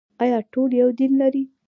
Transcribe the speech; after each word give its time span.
آیا 0.23 0.37
ټول 0.51 0.69
یو 0.81 0.89
دین 0.99 1.11
لري؟ 1.21 1.43